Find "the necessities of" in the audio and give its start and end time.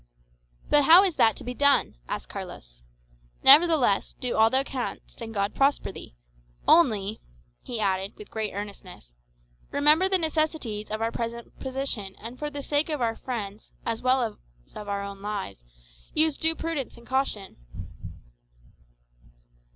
10.09-11.03